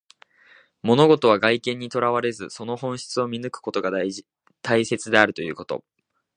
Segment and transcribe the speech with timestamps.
[0.81, 3.91] 物事は外見にとらわれず、その本質を見抜くことが
[4.63, 5.83] 大切であるということ。